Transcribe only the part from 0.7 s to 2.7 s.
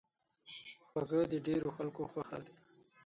خوږه د ډېرو خلکو خوښه ده.